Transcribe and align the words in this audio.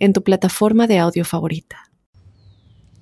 en 0.00 0.12
tu 0.12 0.24
plataforma 0.24 0.86
de 0.86 0.98
audio 0.98 1.24
favorita. 1.24 1.90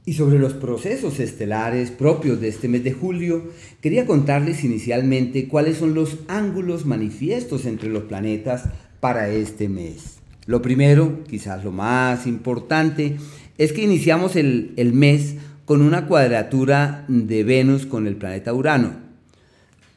Y 0.05 0.15
sobre 0.15 0.39
los 0.39 0.55
procesos 0.55 1.21
estelares 1.21 1.91
propios 1.91 2.41
de 2.41 2.49
este 2.49 2.69
mes 2.69 2.83
de 2.83 2.93
julio, 2.93 3.51
quería 3.81 4.07
contarles 4.07 4.65
inicialmente 4.65 5.49
cuáles 5.49 5.79
son 5.79 5.95
los 5.95 6.19
ángulos 6.29 6.87
manifiestos 6.87 7.67
entre 7.67 7.89
los 7.89 8.05
planetas 8.05 8.65
para 9.01 9.29
este 9.29 9.69
mes. 9.69 10.19
Lo 10.47 10.63
primero, 10.63 11.25
quizás 11.29 11.63
lo 11.63 11.73
más 11.73 12.27
importante, 12.27 13.17
es 13.59 13.73
que 13.73 13.83
iniciamos 13.83 14.35
el, 14.35 14.73
el 14.77 14.95
mes 14.95 15.35
con 15.67 15.83
una 15.83 16.07
cuadratura 16.07 17.05
de 17.09 17.45
Venus 17.45 17.85
con 17.85 18.07
el 18.07 18.17
planeta 18.17 18.55
Urano. 18.55 18.97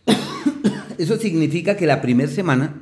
Eso 0.98 1.18
significa 1.18 1.78
que 1.78 1.88
la 1.88 2.02
primera 2.02 2.30
semana 2.30 2.82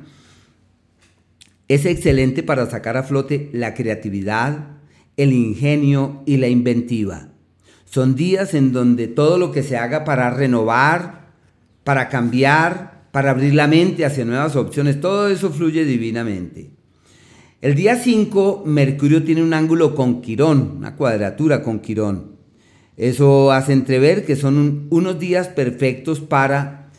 es 1.70 1.86
excelente 1.86 2.42
para 2.42 2.68
sacar 2.68 2.96
a 2.96 3.04
flote 3.04 3.48
la 3.52 3.74
creatividad, 3.74 4.78
el 5.16 5.32
ingenio 5.32 6.24
y 6.26 6.38
la 6.38 6.48
inventiva. 6.48 7.28
Son 7.84 8.16
días 8.16 8.54
en 8.54 8.72
donde 8.72 9.06
todo 9.06 9.38
lo 9.38 9.52
que 9.52 9.62
se 9.62 9.76
haga 9.76 10.02
para 10.02 10.30
renovar, 10.30 11.28
para 11.84 12.08
cambiar, 12.08 13.04
para 13.12 13.30
abrir 13.30 13.54
la 13.54 13.68
mente 13.68 14.04
hacia 14.04 14.24
nuevas 14.24 14.56
opciones, 14.56 15.00
todo 15.00 15.28
eso 15.28 15.50
fluye 15.50 15.84
divinamente. 15.84 16.72
El 17.60 17.76
día 17.76 17.94
5, 17.94 18.64
Mercurio 18.66 19.22
tiene 19.22 19.44
un 19.44 19.54
ángulo 19.54 19.94
con 19.94 20.22
Quirón, 20.22 20.74
una 20.78 20.96
cuadratura 20.96 21.62
con 21.62 21.78
Quirón. 21.78 22.32
Eso 22.96 23.52
hace 23.52 23.74
entrever 23.74 24.24
que 24.26 24.34
son 24.34 24.88
unos 24.90 25.20
días 25.20 25.46
perfectos 25.46 26.18
para 26.18 26.90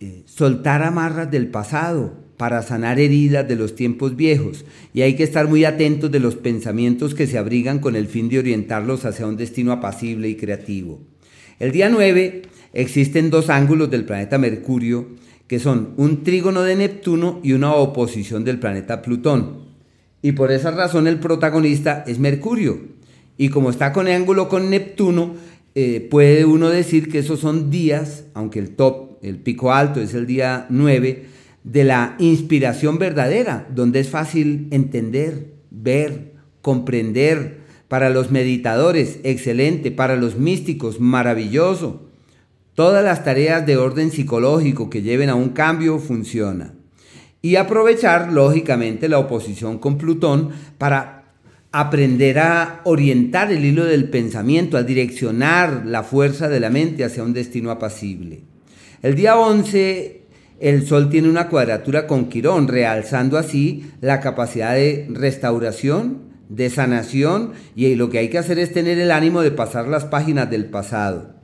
eh, 0.00 0.22
soltar 0.26 0.82
amarras 0.82 1.30
del 1.30 1.48
pasado, 1.48 2.21
para 2.42 2.60
sanar 2.62 2.98
heridas 2.98 3.46
de 3.46 3.54
los 3.54 3.76
tiempos 3.76 4.16
viejos 4.16 4.64
y 4.92 5.02
hay 5.02 5.14
que 5.14 5.22
estar 5.22 5.46
muy 5.46 5.64
atentos 5.64 6.10
de 6.10 6.18
los 6.18 6.34
pensamientos 6.34 7.14
que 7.14 7.28
se 7.28 7.38
abrigan 7.38 7.78
con 7.78 7.94
el 7.94 8.08
fin 8.08 8.28
de 8.28 8.40
orientarlos 8.40 9.04
hacia 9.04 9.28
un 9.28 9.36
destino 9.36 9.70
apacible 9.70 10.28
y 10.28 10.34
creativo. 10.34 10.98
El 11.60 11.70
día 11.70 11.88
9 11.88 12.42
existen 12.72 13.30
dos 13.30 13.48
ángulos 13.48 13.92
del 13.92 14.04
planeta 14.04 14.38
Mercurio 14.38 15.06
que 15.46 15.60
son 15.60 15.90
un 15.96 16.24
trígono 16.24 16.62
de 16.62 16.74
Neptuno 16.74 17.38
y 17.44 17.52
una 17.52 17.74
oposición 17.74 18.42
del 18.42 18.58
planeta 18.58 19.02
Plutón. 19.02 19.58
Y 20.20 20.32
por 20.32 20.50
esa 20.50 20.72
razón 20.72 21.06
el 21.06 21.20
protagonista 21.20 22.02
es 22.08 22.18
Mercurio. 22.18 22.80
Y 23.38 23.50
como 23.50 23.70
está 23.70 23.92
con 23.92 24.08
ángulo 24.08 24.48
con 24.48 24.68
Neptuno, 24.68 25.36
eh, 25.76 26.08
puede 26.10 26.44
uno 26.44 26.70
decir 26.70 27.08
que 27.08 27.20
esos 27.20 27.38
son 27.38 27.70
días, 27.70 28.24
aunque 28.34 28.58
el 28.58 28.70
top, 28.70 29.18
el 29.22 29.36
pico 29.36 29.72
alto 29.72 30.00
es 30.00 30.12
el 30.14 30.26
día 30.26 30.66
9, 30.70 31.30
de 31.64 31.84
la 31.84 32.16
inspiración 32.18 32.98
verdadera, 32.98 33.66
donde 33.74 34.00
es 34.00 34.08
fácil 34.08 34.68
entender, 34.70 35.52
ver, 35.70 36.32
comprender. 36.60 37.62
Para 37.88 38.08
los 38.08 38.30
meditadores, 38.30 39.18
excelente. 39.22 39.90
Para 39.90 40.16
los 40.16 40.38
místicos, 40.38 40.98
maravilloso. 40.98 42.08
Todas 42.74 43.04
las 43.04 43.22
tareas 43.22 43.66
de 43.66 43.76
orden 43.76 44.10
psicológico 44.10 44.88
que 44.88 45.02
lleven 45.02 45.28
a 45.28 45.34
un 45.34 45.50
cambio 45.50 45.98
funciona. 45.98 46.72
Y 47.42 47.56
aprovechar, 47.56 48.32
lógicamente, 48.32 49.08
la 49.08 49.18
oposición 49.18 49.78
con 49.78 49.98
Plutón 49.98 50.50
para 50.78 51.24
aprender 51.70 52.38
a 52.38 52.80
orientar 52.84 53.52
el 53.52 53.64
hilo 53.64 53.84
del 53.84 54.08
pensamiento, 54.08 54.76
a 54.76 54.84
direccionar 54.84 55.84
la 55.84 56.02
fuerza 56.02 56.48
de 56.48 56.60
la 56.60 56.70
mente 56.70 57.04
hacia 57.04 57.22
un 57.22 57.32
destino 57.34 57.70
apacible. 57.70 58.40
El 59.02 59.16
día 59.16 59.36
11 59.36 60.21
el 60.62 60.86
Sol 60.86 61.10
tiene 61.10 61.28
una 61.28 61.48
cuadratura 61.48 62.06
con 62.06 62.26
Quirón, 62.28 62.68
realzando 62.68 63.36
así 63.36 63.90
la 64.00 64.20
capacidad 64.20 64.74
de 64.74 65.08
restauración, 65.10 66.18
de 66.48 66.70
sanación, 66.70 67.50
y 67.74 67.92
lo 67.96 68.10
que 68.10 68.18
hay 68.18 68.28
que 68.28 68.38
hacer 68.38 68.60
es 68.60 68.72
tener 68.72 69.00
el 69.00 69.10
ánimo 69.10 69.42
de 69.42 69.50
pasar 69.50 69.88
las 69.88 70.04
páginas 70.04 70.48
del 70.48 70.66
pasado. 70.66 71.34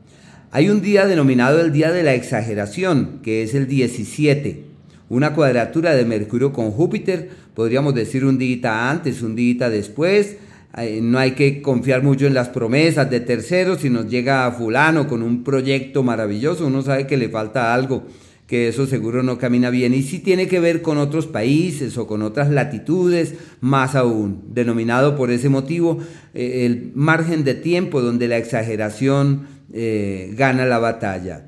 Hay 0.53 0.71
un 0.71 0.83
día 0.83 1.09
denominado 1.09 1.61
el 1.61 1.73
Día 1.73 1.91
de 1.91 2.05
la 2.05 2.15
Exageración, 2.15 3.19
que 3.25 3.43
es 3.43 3.57
el 3.57 3.67
17, 3.67 4.67
una 5.09 5.35
cuadratura 5.35 5.97
de 5.97 6.05
Mercurio 6.05 6.53
con 6.53 6.71
Júpiter, 6.71 7.29
podríamos 7.55 7.97
decir 7.97 8.25
un 8.25 8.39
día 8.39 8.89
antes, 8.89 9.23
un 9.23 9.35
día 9.35 9.69
después, 9.69 10.37
eh, 10.77 11.01
no 11.03 11.19
hay 11.19 11.33
que 11.33 11.61
confiar 11.61 12.05
mucho 12.05 12.29
en 12.29 12.35
las 12.35 12.51
promesas 12.51 13.11
de 13.11 13.19
terceros, 13.19 13.81
si 13.81 13.91
nos 13.91 14.09
llega 14.09 14.47
a 14.47 14.53
fulano 14.53 15.09
con 15.09 15.25
un 15.25 15.43
proyecto 15.43 16.05
maravilloso, 16.05 16.69
uno 16.69 16.83
sabe 16.83 17.09
que 17.09 17.17
le 17.17 17.29
falta 17.29 17.75
algo 17.75 18.07
que 18.49 18.67
eso 18.67 18.87
seguro 18.87 19.23
no 19.23 19.39
camina 19.39 19.69
bien. 19.69 19.93
Y 19.93 20.03
si 20.03 20.19
tiene 20.19 20.49
que 20.49 20.59
ver 20.59 20.81
con 20.81 20.97
otros 20.97 21.27
países 21.27 21.99
o 21.99 22.07
con 22.07 22.23
otras 22.23 22.51
latitudes, 22.51 23.35
más 23.61 23.95
aún, 23.95 24.43
denominado 24.49 25.17
por 25.17 25.31
ese 25.31 25.51
motivo 25.51 25.99
eh, 26.33 26.65
el 26.65 26.91
margen 26.95 27.45
de 27.45 27.55
tiempo 27.55 28.01
donde 28.01 28.27
la 28.27 28.39
exageración 28.39 29.47
eh, 29.73 30.33
gana 30.35 30.65
la 30.65 30.79
batalla. 30.79 31.47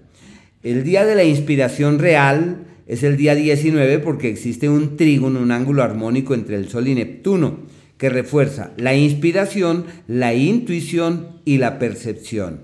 El 0.63 0.85
día 0.85 1.07
de 1.07 1.15
la 1.15 1.25
inspiración 1.25 1.99
real 1.99 2.67
es 2.87 3.03
el 3.03 3.17
día 3.17 3.35
19 3.35 4.01
porque 4.01 4.29
existe 4.29 4.69
un 4.69 4.99
trígono, 4.99 5.41
un 5.41 5.53
ángulo 5.53 5.83
armónico 5.83 6.35
entre 6.35 6.57
el 6.57 6.69
Sol 6.69 6.87
y 6.87 6.95
Neptuno, 6.95 7.61
que 7.97 8.11
refuerza 8.11 8.73
la 8.77 8.95
inspiración, 8.95 9.87
la 10.07 10.35
intuición 10.35 11.41
y 11.47 11.57
la 11.57 11.79
percepción. 11.79 12.61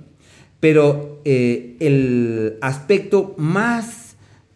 Pero 0.61 1.23
eh, 1.25 1.77
el 1.81 2.59
aspecto 2.61 3.35
más 3.39 4.06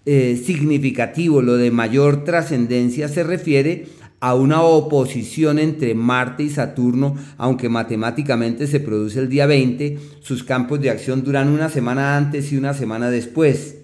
eh, 0.06 0.40
significativo, 0.44 1.42
lo 1.42 1.56
de 1.56 1.70
mayor 1.70 2.24
trascendencia, 2.24 3.08
se 3.08 3.22
refiere 3.22 3.86
a 4.20 4.34
una 4.34 4.62
oposición 4.62 5.58
entre 5.58 5.94
Marte 5.94 6.42
y 6.42 6.50
Saturno, 6.50 7.16
aunque 7.38 7.68
matemáticamente 7.68 8.66
se 8.66 8.80
produce 8.80 9.18
el 9.18 9.28
día 9.28 9.46
20, 9.46 9.98
sus 10.20 10.44
campos 10.44 10.80
de 10.80 10.90
acción 10.90 11.24
duran 11.24 11.48
una 11.48 11.70
semana 11.70 12.16
antes 12.16 12.52
y 12.52 12.56
una 12.56 12.74
semana 12.74 13.10
después. 13.10 13.76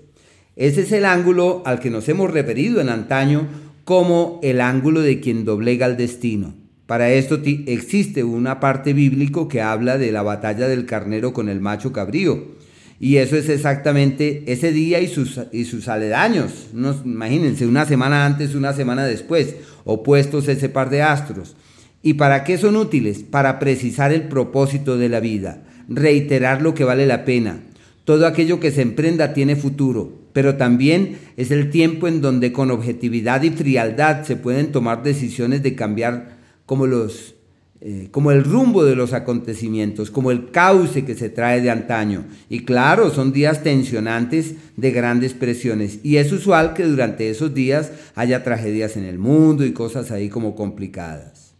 Ese 0.54 0.82
es 0.82 0.92
el 0.92 1.04
ángulo 1.04 1.62
al 1.64 1.80
que 1.80 1.90
nos 1.90 2.08
hemos 2.08 2.30
referido 2.30 2.80
en 2.80 2.88
antaño 2.88 3.46
como 3.84 4.40
el 4.42 4.60
ángulo 4.60 5.00
de 5.00 5.20
quien 5.20 5.44
doblega 5.44 5.86
el 5.86 5.96
destino. 5.96 6.54
Para 6.86 7.10
esto 7.10 7.40
existe 7.44 8.22
una 8.22 8.60
parte 8.60 8.92
bíblico 8.92 9.48
que 9.48 9.60
habla 9.60 9.98
de 9.98 10.12
la 10.12 10.22
batalla 10.22 10.68
del 10.68 10.86
carnero 10.86 11.32
con 11.32 11.48
el 11.48 11.60
macho 11.60 11.92
cabrío. 11.92 12.55
Y 12.98 13.16
eso 13.16 13.36
es 13.36 13.48
exactamente 13.48 14.44
ese 14.46 14.72
día 14.72 15.00
y 15.00 15.08
sus, 15.08 15.40
y 15.52 15.64
sus 15.64 15.88
aledaños. 15.88 16.68
imagínense, 17.04 17.66
una 17.66 17.84
semana 17.84 18.24
antes, 18.24 18.54
una 18.54 18.72
semana 18.72 19.04
después, 19.04 19.56
opuestos 19.84 20.48
ese 20.48 20.68
par 20.68 20.90
de 20.90 21.02
astros. 21.02 21.56
¿Y 22.02 22.14
para 22.14 22.44
qué 22.44 22.56
son 22.56 22.76
útiles? 22.76 23.22
Para 23.22 23.58
precisar 23.58 24.12
el 24.12 24.28
propósito 24.28 24.96
de 24.96 25.08
la 25.08 25.20
vida, 25.20 25.64
reiterar 25.88 26.62
lo 26.62 26.74
que 26.74 26.84
vale 26.84 27.06
la 27.06 27.24
pena. 27.24 27.60
Todo 28.04 28.26
aquello 28.26 28.60
que 28.60 28.70
se 28.70 28.82
emprenda 28.82 29.34
tiene 29.34 29.56
futuro, 29.56 30.26
pero 30.32 30.56
también 30.56 31.18
es 31.36 31.50
el 31.50 31.70
tiempo 31.70 32.06
en 32.06 32.20
donde 32.20 32.52
con 32.52 32.70
objetividad 32.70 33.42
y 33.42 33.50
frialdad 33.50 34.24
se 34.24 34.36
pueden 34.36 34.70
tomar 34.70 35.02
decisiones 35.02 35.62
de 35.62 35.74
cambiar 35.74 36.36
como 36.66 36.86
los 36.86 37.35
eh, 37.80 38.08
como 38.10 38.32
el 38.32 38.42
rumbo 38.42 38.84
de 38.84 38.96
los 38.96 39.12
acontecimientos, 39.12 40.10
como 40.10 40.30
el 40.30 40.50
cauce 40.50 41.04
que 41.04 41.14
se 41.14 41.28
trae 41.28 41.60
de 41.60 41.70
antaño. 41.70 42.24
Y 42.48 42.64
claro, 42.64 43.10
son 43.10 43.32
días 43.32 43.62
tensionantes 43.62 44.54
de 44.76 44.90
grandes 44.92 45.34
presiones. 45.34 46.00
Y 46.02 46.16
es 46.16 46.32
usual 46.32 46.72
que 46.72 46.84
durante 46.84 47.28
esos 47.28 47.52
días 47.52 47.92
haya 48.14 48.42
tragedias 48.42 48.96
en 48.96 49.04
el 49.04 49.18
mundo 49.18 49.64
y 49.64 49.72
cosas 49.72 50.10
ahí 50.10 50.30
como 50.30 50.56
complicadas. 50.56 51.54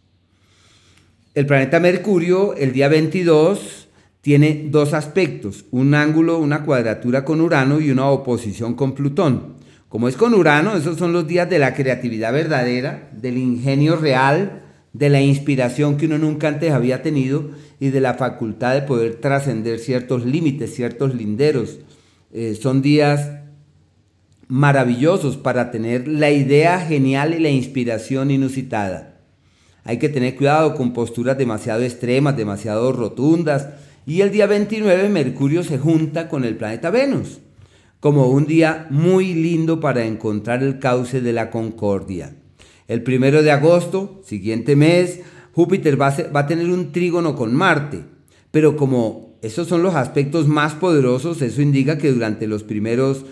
El 1.35 1.45
planeta 1.45 1.79
Mercurio, 1.79 2.55
el 2.55 2.73
día 2.73 2.87
22, 2.87 3.87
tiene 4.21 4.67
dos 4.71 4.95
aspectos, 4.95 5.65
un 5.69 5.93
ángulo, 5.93 6.39
una 6.39 6.63
cuadratura 6.63 7.23
con 7.23 7.41
Urano 7.41 7.79
y 7.79 7.91
una 7.91 8.09
oposición 8.09 8.73
con 8.73 8.95
Plutón. 8.95 9.55
Como 9.87 10.09
es 10.09 10.17
con 10.17 10.33
Urano, 10.33 10.75
esos 10.75 10.97
son 10.97 11.13
los 11.13 11.27
días 11.27 11.47
de 11.47 11.59
la 11.59 11.75
creatividad 11.75 12.33
verdadera, 12.33 13.07
del 13.13 13.37
ingenio 13.37 13.95
real, 13.95 14.63
de 14.97 15.09
la 15.09 15.21
inspiración 15.21 15.95
que 15.95 16.07
uno 16.07 16.17
nunca 16.17 16.47
antes 16.47 16.71
había 16.71 17.03
tenido 17.03 17.51
y 17.79 17.89
de 17.89 18.01
la 18.01 18.15
facultad 18.15 18.73
de 18.73 18.81
poder 18.81 19.15
trascender 19.15 19.77
ciertos 19.77 20.25
límites, 20.25 20.73
ciertos 20.73 21.13
linderos. 21.13 21.77
Eh, 22.33 22.57
son 22.59 22.81
días 22.81 23.29
maravillosos 24.47 25.37
para 25.37 25.69
tener 25.69 26.07
la 26.07 26.31
idea 26.31 26.79
genial 26.79 27.35
y 27.35 27.39
la 27.39 27.49
inspiración 27.49 28.31
inusitada. 28.31 29.13
hay 29.83 29.99
que 29.99 30.09
tener 30.09 30.35
cuidado 30.35 30.73
con 30.75 30.91
posturas 30.91 31.37
demasiado 31.37 31.81
extremas, 31.83 32.35
demasiado 32.35 32.91
rotundas. 32.91 33.69
Y 34.05 34.19
el 34.21 34.31
día 34.31 34.47
29 34.47 35.07
Mercurio 35.09 35.63
se 35.63 35.77
junta 35.77 36.27
con 36.27 36.43
el 36.43 36.57
planeta 36.57 36.89
Venus, 36.89 37.39
como 37.99 38.27
un 38.27 38.45
día 38.45 38.87
muy 38.89 39.33
lindo 39.33 39.79
para 39.79 40.05
encontrar 40.05 40.63
el 40.63 40.79
cauce 40.79 41.21
de 41.21 41.33
la 41.33 41.49
concordia. 41.51 42.36
El 42.87 43.03
primero 43.03 43.43
de 43.43 43.51
agosto, 43.51 44.21
siguiente 44.25 44.75
mes, 44.75 45.21
Júpiter 45.53 45.99
va 45.99 46.15
a, 46.33 46.47
tener 46.47 46.69
un 46.69 46.91
trígono 46.91 47.35
con 47.35 47.53
Marte, 47.53 48.03
pero 48.51 48.77
como 48.77 49.37
esos 49.41 49.67
son 49.67 49.83
los 49.83 49.95
aspectos 49.95 50.47
más 50.47 50.73
poderosos, 50.73 51.41
eso 51.41 51.61
indica 51.61 51.97
que 51.97 52.11
durante 52.11 52.47
los 52.47 52.63
primeros, 52.63 53.25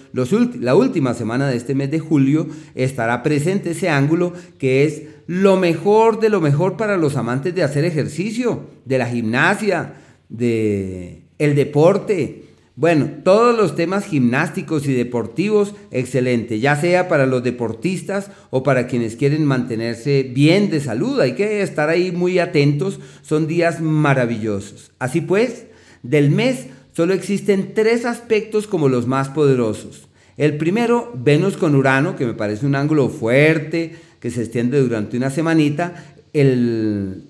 la 0.60 0.76
última 0.76 1.14
semana 1.14 1.48
de 1.48 1.56
este 1.56 1.76
mes 1.76 1.92
de 1.92 2.00
julio 2.00 2.48
estará 2.74 3.24
presente 3.24 3.72
ese 3.72 3.90
ángulo 3.90 4.34
que 4.58 4.84
es 4.84 5.04
lo 5.28 5.58
mejor 5.58 6.20
de 6.20 6.30
lo 6.30 6.42
mejor 6.42 6.78
para 6.78 6.98
los 6.98 7.16
amantes 7.16 7.56
de 7.56 7.64
hacer 7.64 7.86
ejercicio, 7.86 8.66
de 8.86 8.98
la 8.98 9.08
gimnasia, 9.08 9.96
de 10.30 11.26
el 11.38 11.56
deporte. 11.56 12.45
Bueno, 12.78 13.10
todos 13.24 13.56
los 13.56 13.76
temas 13.76 14.06
gimnásticos 14.06 14.86
y 14.86 14.94
deportivos, 14.94 15.74
excelente, 15.92 16.60
ya 16.60 16.76
sea 16.76 17.08
para 17.08 17.26
los 17.26 17.42
deportistas 17.42 18.32
o 18.50 18.64
para 18.64 18.88
quienes 18.88 19.16
quieren 19.16 19.46
mantenerse 19.46 20.24
bien 20.24 20.70
de 20.70 20.82
salud. 20.82 21.22
Hay 21.22 21.36
que 21.36 21.62
estar 21.62 21.88
ahí 21.88 22.12
muy 22.12 22.38
atentos, 22.40 23.00
son 23.22 23.48
días 23.48 23.80
maravillosos. 23.80 24.92
Así 25.00 25.22
pues, 25.22 25.68
del 26.04 26.32
mes 26.32 26.68
solo 26.92 27.14
existen 27.14 27.74
tres 27.74 28.06
aspectos 28.06 28.68
como 28.68 28.90
los 28.90 29.08
más 29.08 29.30
poderosos. 29.30 30.10
El 30.36 30.58
primero, 30.58 31.14
Venus 31.16 31.56
con 31.56 31.76
Urano, 31.76 32.18
que 32.18 32.26
me 32.26 32.34
parece 32.34 32.66
un 32.66 32.76
ángulo 32.76 33.08
fuerte, 33.08 33.96
que 34.20 34.32
se 34.32 34.42
extiende 34.42 34.82
durante 34.82 35.16
una 35.16 35.30
semanita, 35.30 36.04
el, 36.34 37.24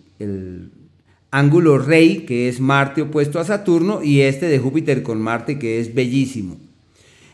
ángulo 1.36 1.78
rey, 1.78 2.20
que 2.20 2.48
es 2.48 2.62
Marte 2.62 3.02
opuesto 3.02 3.40
a 3.40 3.44
Saturno, 3.44 4.02
y 4.02 4.22
este 4.22 4.48
de 4.48 4.58
Júpiter 4.58 5.04
con 5.04 5.22
Marte, 5.22 5.60
que 5.60 5.82
es 5.82 5.94
bellísimo. 5.94 6.58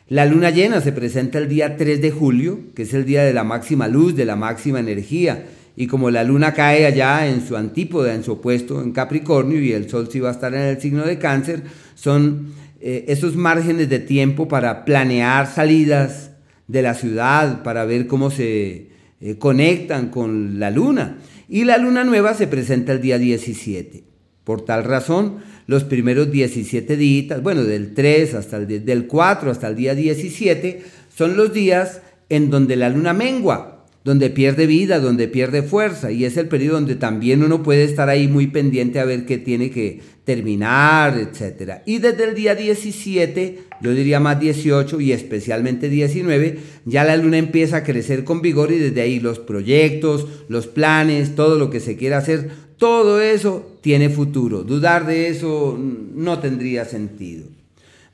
La 0.07 0.25
luna 0.25 0.49
llena 0.49 0.81
se 0.81 0.91
presenta 0.91 1.37
el 1.37 1.47
día 1.47 1.77
3 1.77 2.01
de 2.01 2.09
julio, 2.09 2.59
que 2.75 2.81
es 2.81 2.95
el 2.95 3.05
día 3.05 3.23
de 3.23 3.31
la 3.31 3.43
máxima 3.43 3.87
luz, 3.87 4.15
de 4.15 4.25
la 4.25 4.35
máxima 4.35 4.79
energía, 4.79 5.45
y 5.75 5.85
como 5.85 6.09
la 6.09 6.23
luna 6.23 6.55
cae 6.55 6.87
allá 6.87 7.27
en 7.27 7.47
su 7.47 7.55
antípoda, 7.55 8.15
en 8.15 8.23
su 8.23 8.33
opuesto, 8.33 8.81
en 8.81 8.91
Capricornio, 8.91 9.61
y 9.61 9.71
el 9.71 9.87
sol 9.87 10.09
sí 10.11 10.19
va 10.19 10.29
a 10.29 10.33
estar 10.33 10.53
en 10.55 10.61
el 10.61 10.81
signo 10.81 11.03
de 11.03 11.19
cáncer, 11.19 11.61
son 11.93 12.53
eh, 12.81 13.05
esos 13.07 13.35
márgenes 13.35 13.87
de 13.87 13.99
tiempo 13.99 14.47
para 14.47 14.83
planear 14.83 15.45
salidas 15.45 16.31
de 16.67 16.81
la 16.81 16.95
ciudad, 16.95 17.61
para 17.61 17.85
ver 17.85 18.07
cómo 18.07 18.31
se 18.31 18.87
eh, 19.21 19.35
conectan 19.37 20.09
con 20.09 20.59
la 20.59 20.71
luna. 20.71 21.17
Y 21.53 21.65
la 21.65 21.77
luna 21.77 22.05
nueva 22.05 22.33
se 22.33 22.47
presenta 22.47 22.93
el 22.93 23.01
día 23.01 23.17
17. 23.17 24.05
Por 24.45 24.63
tal 24.63 24.85
razón, 24.85 25.39
los 25.67 25.83
primeros 25.83 26.31
17 26.31 26.95
días, 26.95 27.43
bueno, 27.43 27.65
del 27.65 27.93
3 27.93 28.35
hasta 28.35 28.55
el 28.55 28.85
del 28.85 29.05
4 29.05 29.51
hasta 29.51 29.67
el 29.67 29.75
día 29.75 29.93
17, 29.93 30.81
son 31.13 31.35
los 31.35 31.51
días 31.51 32.03
en 32.29 32.51
donde 32.51 32.77
la 32.77 32.87
luna 32.87 33.11
mengua, 33.11 33.80
donde 34.03 34.31
pierde 34.31 34.65
vida, 34.65 34.99
donde 34.99 35.27
pierde 35.27 35.61
fuerza, 35.61 36.11
y 36.11 36.25
es 36.25 36.35
el 36.37 36.47
periodo 36.47 36.75
donde 36.75 36.95
también 36.95 37.43
uno 37.43 37.61
puede 37.61 37.83
estar 37.83 38.09
ahí 38.09 38.27
muy 38.27 38.47
pendiente 38.47 38.99
a 38.99 39.05
ver 39.05 39.25
qué 39.25 39.37
tiene 39.37 39.69
que 39.69 40.01
terminar, 40.23 41.17
etc. 41.17 41.81
Y 41.85 41.99
desde 41.99 42.23
el 42.23 42.35
día 42.35 42.55
17, 42.55 43.59
yo 43.81 43.91
diría 43.93 44.19
más 44.19 44.39
18 44.39 45.01
y 45.01 45.11
especialmente 45.11 45.89
19, 45.89 46.57
ya 46.85 47.03
la 47.03 47.17
luna 47.17 47.37
empieza 47.37 47.77
a 47.77 47.83
crecer 47.83 48.23
con 48.23 48.41
vigor 48.41 48.71
y 48.71 48.79
desde 48.79 49.01
ahí 49.01 49.19
los 49.19 49.39
proyectos, 49.39 50.27
los 50.47 50.67
planes, 50.67 51.35
todo 51.35 51.59
lo 51.59 51.69
que 51.69 51.79
se 51.79 51.95
quiera 51.95 52.17
hacer, 52.17 52.49
todo 52.77 53.21
eso 53.21 53.77
tiene 53.81 54.09
futuro. 54.09 54.63
Dudar 54.63 55.05
de 55.05 55.27
eso 55.27 55.77
no 55.79 56.39
tendría 56.39 56.85
sentido. 56.85 57.45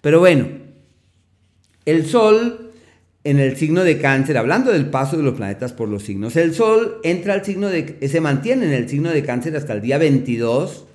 Pero 0.01 0.19
bueno, 0.19 0.47
el 1.85 2.05
Sol 2.05 2.66
en 3.29 3.41
el 3.41 3.57
signo 3.57 3.83
de 3.83 3.97
cáncer, 3.97 4.37
hablando 4.37 4.71
del 4.71 4.85
paso 4.85 5.17
de 5.17 5.23
los 5.23 5.33
planetas 5.33 5.73
por 5.73 5.89
los 5.89 6.03
signos, 6.03 6.37
el 6.37 6.55
Sol 6.55 7.01
entra 7.03 7.33
al 7.33 7.43
signo 7.43 7.67
de, 7.67 7.97
se 8.07 8.21
mantiene 8.21 8.67
en 8.67 8.71
el 8.71 8.87
signo 8.87 9.09
de 9.09 9.21
cáncer 9.21 9.53
hasta 9.57 9.73
el 9.73 9.81
día 9.81 9.97
22, 9.97 10.85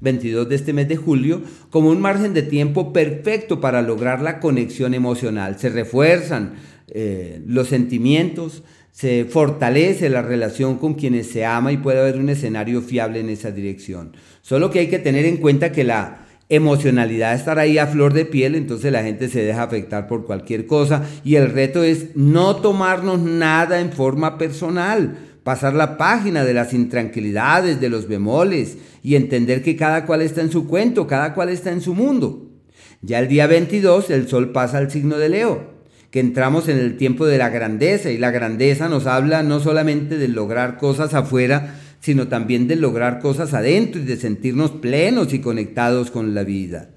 22 0.00 0.48
de 0.48 0.54
este 0.54 0.72
mes 0.72 0.88
de 0.88 0.96
julio, 0.96 1.42
como 1.68 1.90
un 1.90 2.00
margen 2.00 2.32
de 2.32 2.40
tiempo 2.44 2.94
perfecto 2.94 3.60
para 3.60 3.82
lograr 3.82 4.22
la 4.22 4.40
conexión 4.40 4.94
emocional. 4.94 5.58
Se 5.58 5.68
refuerzan 5.68 6.54
eh, 6.88 7.42
los 7.46 7.68
sentimientos, 7.68 8.62
se 8.90 9.26
fortalece 9.26 10.08
la 10.08 10.22
relación 10.22 10.78
con 10.78 10.94
quienes 10.94 11.26
se 11.26 11.44
ama 11.44 11.72
y 11.72 11.76
puede 11.76 12.00
haber 12.00 12.16
un 12.16 12.30
escenario 12.30 12.80
fiable 12.80 13.20
en 13.20 13.28
esa 13.28 13.50
dirección. 13.50 14.16
Solo 14.40 14.70
que 14.70 14.78
hay 14.78 14.86
que 14.88 14.98
tener 14.98 15.26
en 15.26 15.36
cuenta 15.36 15.72
que 15.72 15.84
la 15.84 16.24
emocionalidad 16.54 17.34
estar 17.34 17.58
ahí 17.58 17.78
a 17.78 17.86
flor 17.86 18.12
de 18.12 18.26
piel, 18.26 18.54
entonces 18.54 18.92
la 18.92 19.02
gente 19.02 19.30
se 19.30 19.42
deja 19.42 19.62
afectar 19.62 20.06
por 20.06 20.26
cualquier 20.26 20.66
cosa 20.66 21.02
y 21.24 21.36
el 21.36 21.50
reto 21.50 21.82
es 21.82 22.14
no 22.14 22.56
tomarnos 22.56 23.20
nada 23.20 23.80
en 23.80 23.90
forma 23.90 24.36
personal, 24.36 25.16
pasar 25.44 25.72
la 25.72 25.96
página 25.96 26.44
de 26.44 26.52
las 26.52 26.74
intranquilidades, 26.74 27.80
de 27.80 27.88
los 27.88 28.06
bemoles 28.06 28.76
y 29.02 29.14
entender 29.14 29.62
que 29.62 29.76
cada 29.76 30.04
cual 30.04 30.20
está 30.20 30.42
en 30.42 30.52
su 30.52 30.66
cuento, 30.66 31.06
cada 31.06 31.32
cual 31.32 31.48
está 31.48 31.72
en 31.72 31.80
su 31.80 31.94
mundo. 31.94 32.50
Ya 33.00 33.18
el 33.18 33.28
día 33.28 33.46
22 33.46 34.10
el 34.10 34.28
sol 34.28 34.52
pasa 34.52 34.76
al 34.76 34.90
signo 34.90 35.16
de 35.16 35.30
Leo, 35.30 35.72
que 36.10 36.20
entramos 36.20 36.68
en 36.68 36.76
el 36.76 36.98
tiempo 36.98 37.24
de 37.24 37.38
la 37.38 37.48
grandeza 37.48 38.10
y 38.10 38.18
la 38.18 38.30
grandeza 38.30 38.90
nos 38.90 39.06
habla 39.06 39.42
no 39.42 39.58
solamente 39.58 40.18
de 40.18 40.28
lograr 40.28 40.76
cosas 40.76 41.14
afuera, 41.14 41.76
sino 42.02 42.26
también 42.26 42.66
de 42.66 42.76
lograr 42.76 43.20
cosas 43.20 43.54
adentro 43.54 44.00
y 44.00 44.04
de 44.04 44.16
sentirnos 44.16 44.72
plenos 44.72 45.32
y 45.32 45.38
conectados 45.38 46.10
con 46.10 46.34
la 46.34 46.42
vida. 46.42 46.90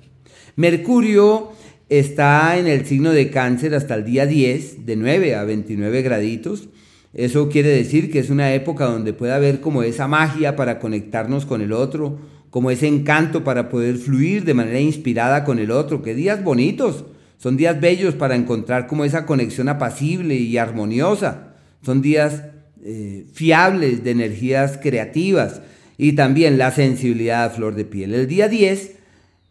Mercurio 0.55 1.51
está 1.89 2.57
en 2.57 2.65
el 2.65 2.85
signo 2.87 3.11
de 3.11 3.29
cáncer 3.29 3.75
hasta 3.75 3.93
el 3.93 4.03
día 4.03 4.25
10, 4.25 4.85
de 4.87 4.95
9 4.95 5.35
a 5.35 5.43
29 5.43 6.01
graditos. 6.01 6.69
Eso 7.13 7.49
quiere 7.49 7.69
decir 7.69 8.11
que 8.11 8.17
es 8.17 8.31
una 8.31 8.53
época 8.55 8.85
donde 8.85 9.13
puede 9.13 9.33
haber 9.33 9.61
como 9.61 9.83
esa 9.83 10.07
magia 10.07 10.55
para 10.55 10.79
conectarnos 10.79 11.45
con 11.45 11.61
el 11.61 11.71
otro, 11.71 12.17
como 12.49 12.71
ese 12.71 12.87
encanto 12.87 13.43
para 13.43 13.69
poder 13.69 13.97
fluir 13.97 14.43
de 14.43 14.55
manera 14.55 14.79
inspirada 14.79 15.43
con 15.43 15.59
el 15.59 15.69
otro. 15.69 16.01
Qué 16.01 16.15
días 16.15 16.43
bonitos. 16.43 17.05
Son 17.37 17.57
días 17.57 17.79
bellos 17.79 18.15
para 18.15 18.35
encontrar 18.35 18.87
como 18.87 19.05
esa 19.05 19.27
conexión 19.27 19.69
apacible 19.69 20.35
y 20.35 20.57
armoniosa. 20.57 21.53
Son 21.83 22.01
días 22.01 22.41
eh, 22.85 23.25
fiables 23.33 24.03
de 24.03 24.11
energías 24.11 24.77
creativas 24.81 25.61
y 25.97 26.13
también 26.13 26.57
la 26.57 26.71
sensibilidad 26.71 27.45
a 27.45 27.49
flor 27.49 27.73
de 27.75 27.83
piel. 27.83 28.13
El 28.13 28.27
día 28.27 28.47
10, 28.47 28.91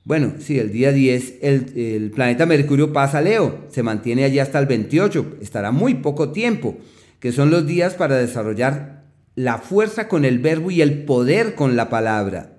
bueno, 0.04 0.34
sí, 0.38 0.58
el 0.58 0.70
día 0.70 0.92
10 0.92 1.34
el, 1.42 1.72
el 1.76 2.10
planeta 2.12 2.46
Mercurio 2.46 2.92
pasa 2.92 3.18
a 3.18 3.22
Leo, 3.22 3.66
se 3.70 3.82
mantiene 3.82 4.24
allí 4.24 4.38
hasta 4.38 4.58
el 4.58 4.66
28, 4.66 5.38
estará 5.42 5.72
muy 5.72 5.94
poco 5.94 6.30
tiempo, 6.30 6.78
que 7.18 7.32
son 7.32 7.50
los 7.50 7.66
días 7.66 7.94
para 7.94 8.16
desarrollar 8.16 9.02
la 9.34 9.58
fuerza 9.58 10.06
con 10.06 10.24
el 10.24 10.38
verbo 10.38 10.70
y 10.70 10.80
el 10.80 11.04
poder 11.04 11.54
con 11.56 11.74
la 11.74 11.90
palabra. 11.90 12.53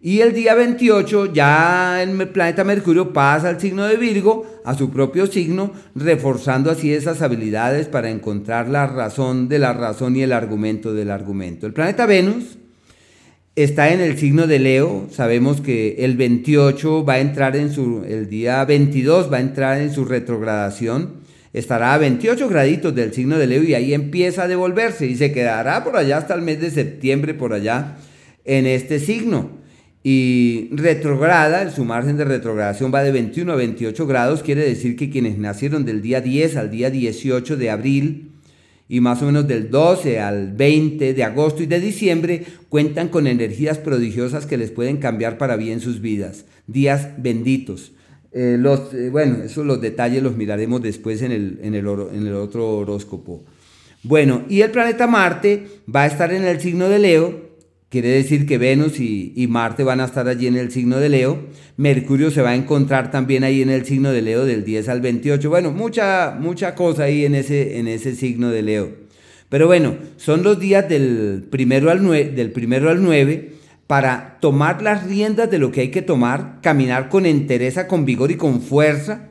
Y 0.00 0.20
el 0.20 0.32
día 0.32 0.54
28 0.54 1.32
ya 1.32 2.00
el 2.00 2.28
planeta 2.28 2.62
Mercurio 2.62 3.12
pasa 3.12 3.48
al 3.48 3.60
signo 3.60 3.84
de 3.84 3.96
Virgo, 3.96 4.46
a 4.64 4.74
su 4.74 4.90
propio 4.90 5.26
signo, 5.26 5.72
reforzando 5.96 6.70
así 6.70 6.92
esas 6.92 7.20
habilidades 7.20 7.88
para 7.88 8.08
encontrar 8.08 8.68
la 8.68 8.86
razón 8.86 9.48
de 9.48 9.58
la 9.58 9.72
razón 9.72 10.14
y 10.14 10.22
el 10.22 10.32
argumento 10.32 10.94
del 10.94 11.10
argumento. 11.10 11.66
El 11.66 11.72
planeta 11.72 12.06
Venus 12.06 12.58
está 13.56 13.92
en 13.92 14.00
el 14.00 14.16
signo 14.16 14.46
de 14.46 14.60
Leo, 14.60 15.08
sabemos 15.10 15.60
que 15.60 15.96
el 15.98 16.16
28 16.16 17.04
va 17.04 17.14
a 17.14 17.20
entrar 17.20 17.56
en 17.56 17.72
su, 17.72 18.04
el 18.06 18.30
día 18.30 18.64
22 18.64 19.32
va 19.32 19.38
a 19.38 19.40
entrar 19.40 19.80
en 19.80 19.92
su 19.92 20.04
retrogradación, 20.04 21.14
estará 21.52 21.94
a 21.94 21.98
28 21.98 22.48
graditos 22.48 22.94
del 22.94 23.12
signo 23.12 23.36
de 23.36 23.48
Leo 23.48 23.64
y 23.64 23.74
ahí 23.74 23.94
empieza 23.94 24.44
a 24.44 24.48
devolverse 24.48 25.06
y 25.06 25.16
se 25.16 25.32
quedará 25.32 25.82
por 25.82 25.96
allá 25.96 26.18
hasta 26.18 26.34
el 26.34 26.42
mes 26.42 26.60
de 26.60 26.70
septiembre, 26.70 27.34
por 27.34 27.52
allá 27.52 27.96
en 28.44 28.64
este 28.64 29.00
signo 29.00 29.58
y 30.10 30.70
retrograda, 30.72 31.70
su 31.70 31.84
margen 31.84 32.16
de 32.16 32.24
retrogradación 32.24 32.90
va 32.94 33.02
de 33.02 33.12
21 33.12 33.52
a 33.52 33.56
28 33.56 34.06
grados, 34.06 34.42
quiere 34.42 34.64
decir 34.64 34.96
que 34.96 35.10
quienes 35.10 35.36
nacieron 35.36 35.84
del 35.84 36.00
día 36.00 36.22
10 36.22 36.56
al 36.56 36.70
día 36.70 36.88
18 36.88 37.58
de 37.58 37.68
abril 37.68 38.30
y 38.88 39.00
más 39.00 39.20
o 39.20 39.26
menos 39.26 39.46
del 39.46 39.70
12 39.70 40.18
al 40.18 40.54
20 40.54 41.12
de 41.12 41.24
agosto 41.24 41.62
y 41.62 41.66
de 41.66 41.78
diciembre 41.78 42.42
cuentan 42.70 43.08
con 43.08 43.26
energías 43.26 43.76
prodigiosas 43.76 44.46
que 44.46 44.56
les 44.56 44.70
pueden 44.70 44.96
cambiar 44.96 45.36
para 45.36 45.56
bien 45.56 45.78
sus 45.78 46.00
vidas. 46.00 46.46
Días 46.66 47.10
benditos. 47.18 47.92
Eh, 48.32 48.56
los, 48.58 48.94
eh, 48.94 49.10
bueno, 49.10 49.42
esos 49.44 49.66
los 49.66 49.78
detalles 49.78 50.22
los 50.22 50.38
miraremos 50.38 50.80
después 50.80 51.20
en 51.20 51.32
el, 51.32 51.58
en, 51.62 51.74
el 51.74 51.86
en 51.86 52.26
el 52.26 52.34
otro 52.34 52.78
horóscopo. 52.78 53.44
Bueno, 54.04 54.44
y 54.48 54.62
el 54.62 54.70
planeta 54.70 55.06
Marte 55.06 55.66
va 55.94 56.04
a 56.04 56.06
estar 56.06 56.32
en 56.32 56.44
el 56.44 56.62
signo 56.62 56.88
de 56.88 56.98
Leo 56.98 57.47
Quiere 57.90 58.08
decir 58.08 58.44
que 58.44 58.58
Venus 58.58 59.00
y, 59.00 59.46
Marte 59.48 59.82
van 59.82 60.00
a 60.00 60.04
estar 60.04 60.28
allí 60.28 60.46
en 60.46 60.56
el 60.56 60.70
signo 60.70 60.98
de 60.98 61.08
Leo. 61.08 61.46
Mercurio 61.78 62.30
se 62.30 62.42
va 62.42 62.50
a 62.50 62.54
encontrar 62.54 63.10
también 63.10 63.44
ahí 63.44 63.62
en 63.62 63.70
el 63.70 63.86
signo 63.86 64.12
de 64.12 64.20
Leo 64.20 64.44
del 64.44 64.62
10 64.62 64.90
al 64.90 65.00
28. 65.00 65.48
Bueno, 65.48 65.72
mucha, 65.72 66.36
mucha 66.38 66.74
cosa 66.74 67.04
ahí 67.04 67.24
en 67.24 67.34
ese, 67.34 67.78
en 67.78 67.88
ese 67.88 68.14
signo 68.14 68.50
de 68.50 68.60
Leo. 68.60 68.92
Pero 69.48 69.66
bueno, 69.66 69.96
son 70.18 70.42
los 70.42 70.60
días 70.60 70.86
del 70.86 71.46
primero 71.50 71.90
al, 71.90 72.06
del 72.34 72.52
primero 72.52 72.90
al 72.90 73.02
9 73.02 73.52
para 73.86 74.36
tomar 74.40 74.82
las 74.82 75.04
riendas 75.06 75.50
de 75.50 75.58
lo 75.58 75.72
que 75.72 75.80
hay 75.80 75.90
que 75.90 76.02
tomar, 76.02 76.58
caminar 76.60 77.08
con 77.08 77.24
entereza, 77.24 77.88
con 77.88 78.04
vigor 78.04 78.30
y 78.30 78.36
con 78.36 78.60
fuerza. 78.60 79.30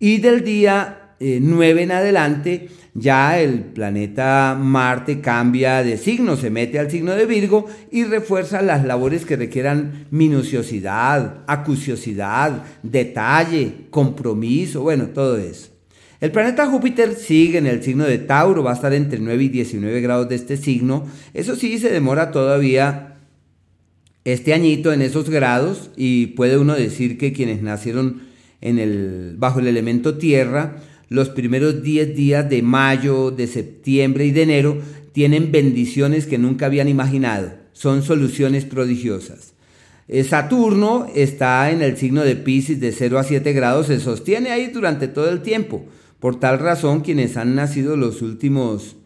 Y 0.00 0.18
del 0.18 0.42
día 0.42 1.01
9 1.40 1.80
eh, 1.80 1.82
en 1.82 1.92
adelante 1.92 2.68
ya 2.94 3.40
el 3.40 3.60
planeta 3.60 4.58
Marte 4.60 5.20
cambia 5.20 5.82
de 5.82 5.96
signo, 5.96 6.36
se 6.36 6.50
mete 6.50 6.78
al 6.78 6.90
signo 6.90 7.12
de 7.12 7.24
Virgo 7.24 7.66
y 7.90 8.04
refuerza 8.04 8.60
las 8.60 8.84
labores 8.84 9.24
que 9.24 9.36
requieran 9.36 10.06
minuciosidad, 10.10 11.42
acuciosidad, 11.46 12.64
detalle, 12.82 13.86
compromiso, 13.90 14.82
bueno, 14.82 15.06
todo 15.06 15.38
eso. 15.38 15.68
El 16.20 16.30
planeta 16.30 16.66
Júpiter 16.66 17.14
sigue 17.14 17.58
en 17.58 17.66
el 17.66 17.82
signo 17.82 18.04
de 18.04 18.18
Tauro, 18.18 18.62
va 18.62 18.72
a 18.72 18.74
estar 18.74 18.92
entre 18.92 19.18
9 19.18 19.42
y 19.42 19.48
19 19.48 20.00
grados 20.02 20.28
de 20.28 20.36
este 20.36 20.56
signo. 20.56 21.06
Eso 21.34 21.56
sí, 21.56 21.78
se 21.78 21.90
demora 21.90 22.30
todavía 22.30 23.16
este 24.24 24.54
añito 24.54 24.92
en 24.92 25.02
esos 25.02 25.30
grados 25.30 25.90
y 25.96 26.28
puede 26.28 26.58
uno 26.58 26.74
decir 26.74 27.18
que 27.18 27.32
quienes 27.32 27.62
nacieron 27.62 28.22
en 28.60 28.78
el, 28.78 29.34
bajo 29.36 29.58
el 29.58 29.66
elemento 29.66 30.16
tierra, 30.16 30.76
los 31.12 31.28
primeros 31.28 31.82
10 31.82 32.16
días 32.16 32.48
de 32.48 32.62
mayo, 32.62 33.30
de 33.30 33.46
septiembre 33.46 34.26
y 34.26 34.30
de 34.30 34.42
enero 34.42 34.78
tienen 35.12 35.52
bendiciones 35.52 36.26
que 36.26 36.38
nunca 36.38 36.66
habían 36.66 36.88
imaginado. 36.88 37.52
Son 37.72 38.02
soluciones 38.02 38.64
prodigiosas. 38.64 39.54
Eh, 40.08 40.24
Saturno 40.24 41.06
está 41.14 41.70
en 41.70 41.82
el 41.82 41.96
signo 41.96 42.22
de 42.22 42.36
Pisces 42.36 42.80
de 42.80 42.92
0 42.92 43.18
a 43.18 43.24
7 43.24 43.52
grados, 43.52 43.86
se 43.86 44.00
sostiene 44.00 44.50
ahí 44.50 44.68
durante 44.68 45.08
todo 45.08 45.30
el 45.30 45.42
tiempo. 45.42 45.84
Por 46.18 46.38
tal 46.38 46.58
razón, 46.58 47.00
quienes 47.00 47.36
han 47.36 47.54
nacido 47.54 47.96
los 47.96 48.22
últimos 48.22 48.96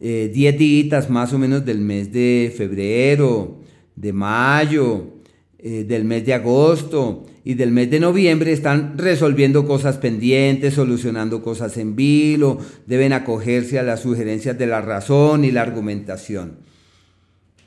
eh, 0.00 0.56
días 0.56 1.10
más 1.10 1.32
o 1.32 1.38
menos 1.38 1.64
del 1.64 1.80
mes 1.80 2.12
de 2.12 2.52
febrero, 2.56 3.60
de 3.96 4.12
mayo, 4.12 5.18
eh, 5.58 5.84
del 5.84 6.04
mes 6.04 6.24
de 6.24 6.34
agosto 6.34 7.26
y 7.48 7.54
del 7.54 7.72
mes 7.72 7.90
de 7.90 7.98
noviembre 7.98 8.52
están 8.52 8.98
resolviendo 8.98 9.66
cosas 9.66 9.96
pendientes, 9.96 10.74
solucionando 10.74 11.42
cosas 11.42 11.78
en 11.78 11.96
vilo, 11.96 12.58
deben 12.84 13.14
acogerse 13.14 13.78
a 13.78 13.82
las 13.82 14.00
sugerencias 14.00 14.58
de 14.58 14.66
la 14.66 14.82
razón 14.82 15.46
y 15.46 15.50
la 15.50 15.62
argumentación. 15.62 16.56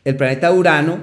El 0.06 0.18
planeta 0.18 0.54
Urano 0.54 1.00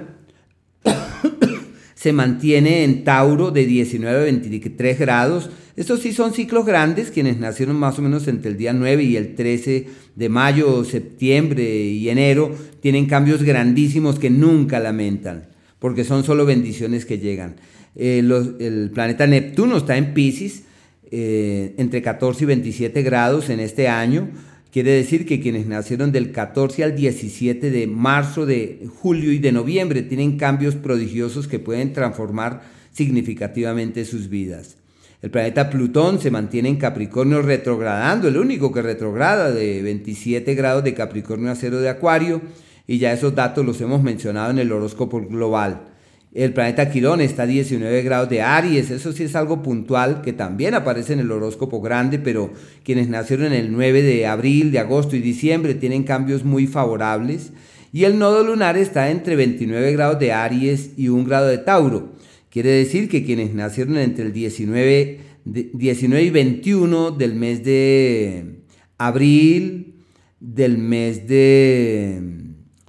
se 1.97 2.13
mantiene 2.13 2.85
en 2.85 3.03
Tauro 3.03 3.51
de 3.51 3.67
19 3.67 4.17
a 4.17 4.23
23 4.23 4.97
grados. 4.97 5.51
Estos 5.75 5.99
sí 5.99 6.13
son 6.13 6.33
ciclos 6.33 6.65
grandes, 6.65 7.11
quienes 7.11 7.37
nacieron 7.37 7.75
más 7.75 7.99
o 7.99 8.03
menos 8.03 8.29
entre 8.29 8.53
el 8.53 8.57
día 8.57 8.73
9 8.73 9.03
y 9.03 9.17
el 9.17 9.35
13 9.35 9.89
de 10.15 10.29
mayo, 10.29 10.85
septiembre 10.85 11.65
y 11.65 12.09
enero, 12.11 12.55
tienen 12.81 13.07
cambios 13.07 13.43
grandísimos 13.43 14.21
que 14.21 14.31
nunca 14.31 14.79
lamentan 14.79 15.49
porque 15.79 16.05
son 16.05 16.25
solo 16.25 16.45
bendiciones 16.45 17.05
que 17.05 17.19
llegan. 17.19 17.57
Eh, 17.99 18.21
el 18.21 18.91
planeta 18.95 19.27
Neptuno 19.27 19.77
está 19.77 19.97
en 19.97 20.15
Pisces, 20.15 20.63
eh, 21.11 21.75
entre 21.79 22.01
14 22.01 22.45
y 22.45 22.47
27 22.47 23.03
grados 23.03 23.51
en 23.51 23.61
este 23.61 23.89
año. 23.89 24.29
Quiere 24.71 24.93
decir 24.93 25.27
que 25.27 25.41
quienes 25.41 25.67
nacieron 25.67 26.13
del 26.13 26.31
14 26.31 26.85
al 26.85 26.95
17 26.95 27.71
de 27.71 27.87
marzo, 27.87 28.47
de 28.47 28.87
julio 29.01 29.33
y 29.33 29.39
de 29.39 29.51
noviembre 29.51 30.03
tienen 30.03 30.37
cambios 30.37 30.75
prodigiosos 30.75 31.49
que 31.49 31.59
pueden 31.59 31.93
transformar 31.93 32.63
significativamente 32.93 34.05
sus 34.05 34.29
vidas. 34.29 34.77
El 35.23 35.31
planeta 35.31 35.71
Plutón 35.71 36.21
se 36.21 36.31
mantiene 36.31 36.69
en 36.69 36.77
Capricornio 36.77 37.43
retrogradando, 37.43 38.29
el 38.29 38.37
único 38.37 38.71
que 38.71 38.83
retrograda 38.83 39.51
de 39.51 39.83
27 39.83 40.55
grados 40.55 40.85
de 40.85 40.95
Capricornio 40.95 41.51
a 41.51 41.57
cero 41.57 41.81
de 41.81 41.89
Acuario 41.89 42.43
y 42.87 42.99
ya 42.99 43.13
esos 43.13 43.35
datos 43.35 43.65
los 43.65 43.81
hemos 43.81 44.03
mencionado 44.03 44.51
en 44.51 44.59
el 44.59 44.71
horóscopo 44.71 45.21
global. 45.21 45.88
El 46.35 46.53
planeta 46.53 46.91
Quirón 46.91 47.23
está 47.23 47.45
a 47.45 47.47
19 47.47 48.03
grados 48.03 48.29
de 48.29 48.43
Aries, 48.43 48.91
eso 48.91 49.13
sí 49.13 49.25
es 49.25 49.35
algo 49.35 49.63
puntual 49.63 50.21
que 50.21 50.35
también 50.35 50.75
aparece 50.75 51.15
en 51.15 51.21
el 51.21 51.33
horóscopo 51.33 51.81
grande, 51.81 52.19
pero 52.19 52.53
quienes 52.85 53.09
nacieron 53.09 53.47
en 53.47 53.55
el 53.55 53.73
9 53.73 54.03
de 54.03 54.27
abril, 54.27 54.71
de 54.71 54.79
agosto 54.79 55.17
y 55.17 55.21
diciembre 55.21 55.75
tienen 55.75 56.03
cambios 56.03 56.45
muy 56.45 56.67
favorables. 56.67 57.53
Y 57.93 58.05
el 58.05 58.19
nodo 58.19 58.45
lunar 58.45 58.77
está 58.77 59.11
entre 59.11 59.37
29 59.37 59.93
grados 59.93 60.19
de 60.19 60.33
Aries 60.33 60.91
y 60.99 61.09
1 61.09 61.25
grado 61.25 61.47
de 61.49 61.57
Tauro. 61.57 62.13
Quiere 62.51 62.71
decir 62.71 63.09
que 63.09 63.25
quienes 63.25 63.55
nacieron 63.55 63.97
entre 63.97 64.27
el 64.27 64.33
19, 64.35 65.21
19 65.45 66.23
y 66.23 66.31
21 66.31 67.11
del 67.13 67.35
mes 67.35 67.65
de 67.65 68.65
abril, 68.99 69.95
del 70.41 70.77
mes 70.77 71.27
de 71.27 72.21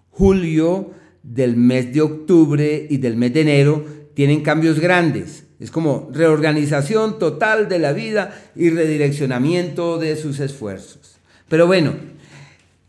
julio, 0.09 0.91
del 1.29 1.55
mes 1.55 1.93
de 1.93 2.01
octubre 2.01 2.87
y 2.89 2.97
del 2.97 3.15
mes 3.15 3.33
de 3.33 3.41
enero 3.41 3.85
tienen 4.15 4.41
cambios 4.41 4.79
grandes. 4.79 5.45
Es 5.59 5.71
como 5.71 6.09
reorganización 6.11 7.19
total 7.19 7.69
de 7.69 7.79
la 7.79 7.93
vida 7.93 8.33
y 8.55 8.69
redireccionamiento 8.69 9.99
de 9.99 10.15
sus 10.15 10.39
esfuerzos. 10.39 11.17
Pero 11.47 11.67
bueno, 11.67 11.93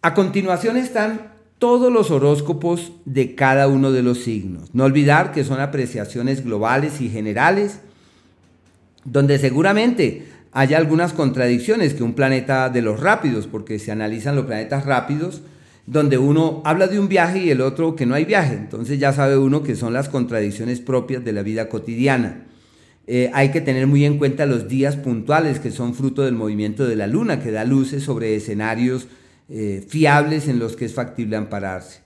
a 0.00 0.14
continuación 0.14 0.76
están 0.76 1.32
todos 1.58 1.92
los 1.92 2.10
horóscopos 2.10 2.92
de 3.04 3.34
cada 3.34 3.68
uno 3.68 3.92
de 3.92 4.02
los 4.02 4.20
signos. 4.20 4.74
No 4.74 4.84
olvidar 4.84 5.32
que 5.32 5.44
son 5.44 5.60
apreciaciones 5.60 6.42
globales 6.42 7.02
y 7.02 7.10
generales, 7.10 7.80
donde 9.04 9.38
seguramente 9.38 10.26
hay 10.52 10.72
algunas 10.72 11.12
contradicciones 11.12 11.92
que 11.92 12.02
un 12.02 12.14
planeta 12.14 12.70
de 12.70 12.80
los 12.80 13.00
rápidos, 13.00 13.46
porque 13.46 13.78
se 13.78 13.92
analizan 13.92 14.36
los 14.36 14.46
planetas 14.46 14.86
rápidos, 14.86 15.42
donde 15.90 16.16
uno 16.18 16.62
habla 16.64 16.86
de 16.86 17.00
un 17.00 17.08
viaje 17.08 17.40
y 17.40 17.50
el 17.50 17.60
otro 17.60 17.96
que 17.96 18.06
no 18.06 18.14
hay 18.14 18.24
viaje. 18.24 18.54
Entonces 18.54 19.00
ya 19.00 19.12
sabe 19.12 19.36
uno 19.36 19.64
que 19.64 19.74
son 19.74 19.92
las 19.92 20.08
contradicciones 20.08 20.78
propias 20.78 21.24
de 21.24 21.32
la 21.32 21.42
vida 21.42 21.68
cotidiana. 21.68 22.46
Eh, 23.08 23.28
hay 23.34 23.50
que 23.50 23.60
tener 23.60 23.88
muy 23.88 24.04
en 24.04 24.16
cuenta 24.16 24.46
los 24.46 24.68
días 24.68 24.94
puntuales 24.94 25.58
que 25.58 25.72
son 25.72 25.94
fruto 25.94 26.22
del 26.22 26.36
movimiento 26.36 26.86
de 26.86 26.94
la 26.94 27.08
luna, 27.08 27.42
que 27.42 27.50
da 27.50 27.64
luces 27.64 28.04
sobre 28.04 28.36
escenarios 28.36 29.08
eh, 29.48 29.84
fiables 29.88 30.46
en 30.46 30.60
los 30.60 30.76
que 30.76 30.84
es 30.84 30.94
factible 30.94 31.34
ampararse. 31.34 32.02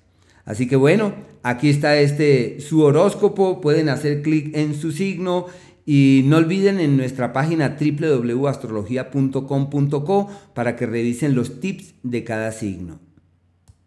Así 0.47 0.67
que 0.67 0.77
bueno, 0.77 1.15
aquí 1.43 1.69
está 1.69 1.99
este 1.99 2.61
su 2.61 2.81
horóscopo, 2.81 3.61
pueden 3.61 3.91
hacer 3.91 4.23
clic 4.23 4.57
en 4.57 4.75
su 4.75 4.93
signo 4.93 5.45
y 5.85 6.23
no 6.25 6.39
olviden 6.39 6.81
en 6.81 6.97
nuestra 6.97 7.35
página 7.35 7.77
www.astrologia.com.co 7.79 10.31
para 10.55 10.75
que 10.75 10.87
revisen 10.87 11.35
los 11.35 11.61
tips 11.61 11.97
de 12.03 12.25
cada 12.25 12.51
signo. 12.51 13.04